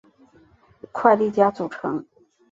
[0.91, 2.03] 快利佳组成。